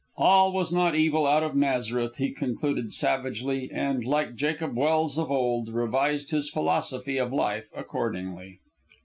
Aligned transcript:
All 0.17 0.51
was 0.51 0.71
not 0.71 0.95
evil 0.95 1.27
out 1.27 1.43
of 1.43 1.55
Nazareth, 1.55 2.15
he 2.15 2.31
concluded 2.33 2.91
sagely, 2.91 3.69
and, 3.71 4.03
like 4.03 4.33
Jacob 4.33 4.75
Welse 4.75 5.19
of 5.19 5.29
old, 5.29 5.71
revised 5.71 6.31
his 6.31 6.49
philosophy 6.49 7.19
of 7.19 7.31
life 7.31 7.69
accordingly. 7.75 8.57